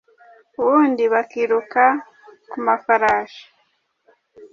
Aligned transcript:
ubundi 0.61 1.03
bakiruka 1.13 1.83
ku 2.49 2.57
mafarashi 2.65 3.45